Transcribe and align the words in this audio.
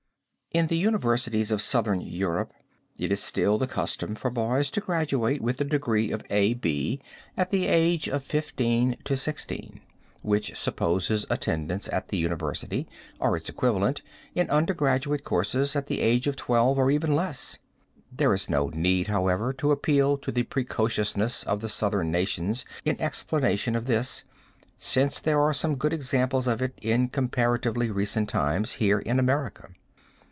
In 0.53 0.67
the 0.67 0.77
universities 0.77 1.49
of 1.53 1.61
Southern 1.61 2.01
Europe 2.01 2.51
it 2.99 3.09
is 3.09 3.23
still 3.23 3.57
the 3.57 3.67
custom 3.67 4.15
for 4.15 4.29
boys 4.29 4.69
to 4.71 4.81
graduate 4.81 5.39
with 5.39 5.55
the 5.55 5.63
degree 5.63 6.11
of 6.11 6.23
A. 6.29 6.55
B. 6.55 6.99
at 7.37 7.51
the 7.51 7.67
age 7.67 8.09
of 8.09 8.21
15 8.21 8.97
to 9.05 9.15
16, 9.15 9.79
which 10.21 10.53
supposes 10.57 11.25
attendance 11.29 11.87
at 11.87 12.09
the 12.09 12.17
university, 12.17 12.85
or 13.17 13.37
its 13.37 13.47
equivalent 13.47 14.01
in 14.35 14.49
under 14.49 14.73
graduate 14.73 15.23
courses, 15.23 15.73
at 15.77 15.87
the 15.87 16.01
age 16.01 16.27
of 16.27 16.35
12 16.35 16.77
or 16.77 16.91
even 16.91 17.15
less. 17.15 17.57
There 18.11 18.33
is 18.33 18.49
no 18.49 18.67
need, 18.67 19.07
however, 19.07 19.53
to 19.53 19.71
appeal 19.71 20.17
to 20.17 20.33
the 20.33 20.43
precociousness 20.43 21.43
of 21.45 21.61
the 21.61 21.69
southern 21.69 22.11
nations 22.11 22.65
in 22.83 22.99
explanation 22.99 23.73
of 23.73 23.85
this, 23.85 24.25
since 24.77 25.21
there 25.21 25.39
are 25.39 25.53
some 25.53 25.77
good 25.77 25.93
examples 25.93 26.45
of 26.45 26.61
it 26.61 26.77
in 26.81 27.07
comparatively 27.07 27.89
recent 27.89 28.27
times 28.27 28.73
here 28.73 28.99
in 28.99 29.17
America. 29.17 29.69